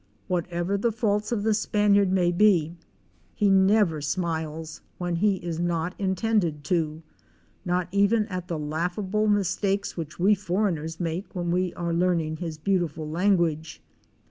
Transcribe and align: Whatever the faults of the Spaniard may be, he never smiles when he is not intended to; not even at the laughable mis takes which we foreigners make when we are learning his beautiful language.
Whatever 0.27 0.79
the 0.79 0.91
faults 0.91 1.31
of 1.31 1.43
the 1.43 1.53
Spaniard 1.53 2.11
may 2.11 2.31
be, 2.31 2.75
he 3.35 3.51
never 3.51 4.01
smiles 4.01 4.81
when 4.97 5.17
he 5.17 5.35
is 5.45 5.59
not 5.59 5.93
intended 5.99 6.63
to; 6.63 7.03
not 7.65 7.87
even 7.91 8.25
at 8.25 8.47
the 8.47 8.57
laughable 8.57 9.27
mis 9.27 9.55
takes 9.55 9.95
which 9.95 10.17
we 10.17 10.33
foreigners 10.33 10.99
make 10.99 11.35
when 11.35 11.51
we 11.51 11.71
are 11.75 11.93
learning 11.93 12.37
his 12.37 12.57
beautiful 12.57 13.07
language. 13.07 13.79